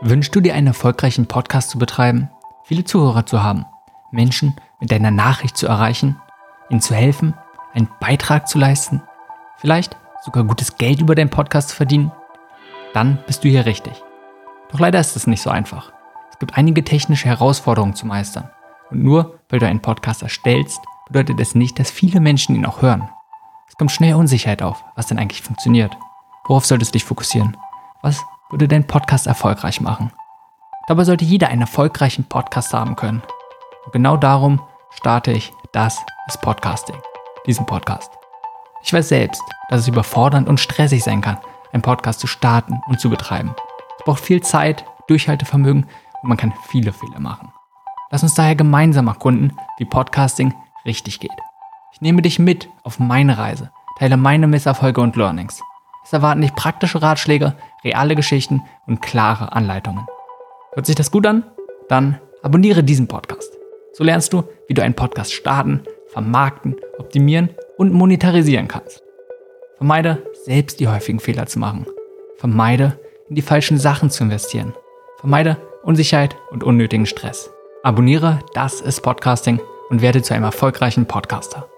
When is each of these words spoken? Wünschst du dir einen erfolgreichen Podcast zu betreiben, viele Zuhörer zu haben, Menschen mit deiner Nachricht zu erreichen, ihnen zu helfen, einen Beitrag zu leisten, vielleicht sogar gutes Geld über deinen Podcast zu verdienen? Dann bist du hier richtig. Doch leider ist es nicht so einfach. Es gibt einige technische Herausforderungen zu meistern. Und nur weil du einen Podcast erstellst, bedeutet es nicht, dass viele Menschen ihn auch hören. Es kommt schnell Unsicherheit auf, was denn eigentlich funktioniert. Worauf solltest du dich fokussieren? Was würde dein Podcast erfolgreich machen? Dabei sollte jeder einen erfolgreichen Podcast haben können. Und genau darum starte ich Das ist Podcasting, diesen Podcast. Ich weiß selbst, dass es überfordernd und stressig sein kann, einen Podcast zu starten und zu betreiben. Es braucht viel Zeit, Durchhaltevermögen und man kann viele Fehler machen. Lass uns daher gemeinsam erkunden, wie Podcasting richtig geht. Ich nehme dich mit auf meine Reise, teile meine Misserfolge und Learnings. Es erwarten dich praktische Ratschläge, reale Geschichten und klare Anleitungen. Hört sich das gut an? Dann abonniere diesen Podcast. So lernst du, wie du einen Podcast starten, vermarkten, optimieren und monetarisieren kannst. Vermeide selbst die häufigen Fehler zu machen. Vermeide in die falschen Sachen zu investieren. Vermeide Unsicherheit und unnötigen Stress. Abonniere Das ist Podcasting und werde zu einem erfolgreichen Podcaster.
Wünschst 0.00 0.34
du 0.34 0.40
dir 0.40 0.54
einen 0.54 0.68
erfolgreichen 0.68 1.26
Podcast 1.26 1.70
zu 1.70 1.78
betreiben, 1.78 2.30
viele 2.64 2.84
Zuhörer 2.84 3.26
zu 3.26 3.42
haben, 3.42 3.64
Menschen 4.10 4.54
mit 4.80 4.90
deiner 4.90 5.10
Nachricht 5.10 5.56
zu 5.56 5.66
erreichen, 5.66 6.20
ihnen 6.68 6.80
zu 6.80 6.94
helfen, 6.94 7.34
einen 7.74 7.88
Beitrag 8.00 8.48
zu 8.48 8.58
leisten, 8.58 9.02
vielleicht 9.56 9.96
sogar 10.22 10.44
gutes 10.44 10.76
Geld 10.76 11.00
über 11.00 11.14
deinen 11.14 11.30
Podcast 11.30 11.70
zu 11.70 11.76
verdienen? 11.76 12.12
Dann 12.92 13.18
bist 13.26 13.44
du 13.44 13.48
hier 13.48 13.66
richtig. 13.66 14.02
Doch 14.70 14.80
leider 14.80 14.98
ist 14.98 15.16
es 15.16 15.26
nicht 15.26 15.42
so 15.42 15.50
einfach. 15.50 15.92
Es 16.30 16.38
gibt 16.38 16.56
einige 16.58 16.84
technische 16.84 17.28
Herausforderungen 17.28 17.94
zu 17.94 18.06
meistern. 18.06 18.50
Und 18.90 19.02
nur 19.02 19.38
weil 19.48 19.58
du 19.58 19.66
einen 19.66 19.80
Podcast 19.80 20.22
erstellst, 20.22 20.80
bedeutet 21.06 21.40
es 21.40 21.54
nicht, 21.54 21.78
dass 21.78 21.90
viele 21.90 22.20
Menschen 22.20 22.54
ihn 22.54 22.66
auch 22.66 22.82
hören. 22.82 23.08
Es 23.68 23.76
kommt 23.76 23.92
schnell 23.92 24.14
Unsicherheit 24.14 24.62
auf, 24.62 24.84
was 24.94 25.06
denn 25.06 25.18
eigentlich 25.18 25.42
funktioniert. 25.42 25.96
Worauf 26.46 26.66
solltest 26.66 26.94
du 26.94 26.98
dich 26.98 27.04
fokussieren? 27.04 27.56
Was 28.02 28.24
würde 28.50 28.68
dein 28.68 28.86
Podcast 28.86 29.26
erfolgreich 29.26 29.80
machen? 29.80 30.12
Dabei 30.88 31.04
sollte 31.04 31.24
jeder 31.24 31.48
einen 31.48 31.62
erfolgreichen 31.62 32.24
Podcast 32.24 32.72
haben 32.72 32.96
können. 32.96 33.22
Und 33.84 33.92
genau 33.92 34.16
darum 34.16 34.60
starte 34.90 35.32
ich 35.32 35.52
Das 35.72 35.98
ist 36.28 36.40
Podcasting, 36.40 36.96
diesen 37.46 37.66
Podcast. 37.66 38.10
Ich 38.82 38.92
weiß 38.92 39.08
selbst, 39.08 39.42
dass 39.68 39.80
es 39.80 39.88
überfordernd 39.88 40.48
und 40.48 40.60
stressig 40.60 41.02
sein 41.02 41.20
kann, 41.20 41.38
einen 41.72 41.82
Podcast 41.82 42.20
zu 42.20 42.26
starten 42.26 42.80
und 42.86 43.00
zu 43.00 43.10
betreiben. 43.10 43.54
Es 43.98 44.04
braucht 44.04 44.22
viel 44.22 44.42
Zeit, 44.42 44.84
Durchhaltevermögen 45.08 45.86
und 46.22 46.28
man 46.28 46.38
kann 46.38 46.54
viele 46.68 46.92
Fehler 46.92 47.20
machen. 47.20 47.52
Lass 48.10 48.22
uns 48.22 48.34
daher 48.34 48.54
gemeinsam 48.54 49.08
erkunden, 49.08 49.58
wie 49.78 49.84
Podcasting 49.84 50.54
richtig 50.84 51.18
geht. 51.18 51.32
Ich 51.92 52.00
nehme 52.00 52.22
dich 52.22 52.38
mit 52.38 52.68
auf 52.84 53.00
meine 53.00 53.38
Reise, 53.38 53.72
teile 53.98 54.16
meine 54.16 54.46
Misserfolge 54.46 55.00
und 55.00 55.16
Learnings. 55.16 55.60
Es 56.06 56.12
erwarten 56.12 56.40
dich 56.40 56.54
praktische 56.54 57.02
Ratschläge, 57.02 57.54
reale 57.82 58.14
Geschichten 58.14 58.62
und 58.86 59.02
klare 59.02 59.52
Anleitungen. 59.52 60.06
Hört 60.72 60.86
sich 60.86 60.94
das 60.94 61.10
gut 61.10 61.26
an? 61.26 61.42
Dann 61.88 62.20
abonniere 62.42 62.84
diesen 62.84 63.08
Podcast. 63.08 63.52
So 63.92 64.04
lernst 64.04 64.32
du, 64.32 64.44
wie 64.68 64.74
du 64.74 64.82
einen 64.82 64.94
Podcast 64.94 65.32
starten, 65.32 65.82
vermarkten, 66.12 66.76
optimieren 66.98 67.50
und 67.76 67.92
monetarisieren 67.92 68.68
kannst. 68.68 69.02
Vermeide 69.78 70.22
selbst 70.44 70.78
die 70.78 70.86
häufigen 70.86 71.18
Fehler 71.18 71.46
zu 71.46 71.58
machen. 71.58 71.86
Vermeide 72.36 73.00
in 73.28 73.34
die 73.34 73.42
falschen 73.42 73.78
Sachen 73.78 74.08
zu 74.08 74.22
investieren. 74.22 74.74
Vermeide 75.18 75.56
Unsicherheit 75.82 76.36
und 76.50 76.62
unnötigen 76.62 77.06
Stress. 77.06 77.50
Abonniere 77.82 78.38
Das 78.54 78.80
ist 78.80 79.02
Podcasting 79.02 79.60
und 79.90 80.02
werde 80.02 80.22
zu 80.22 80.34
einem 80.34 80.44
erfolgreichen 80.44 81.06
Podcaster. 81.06 81.68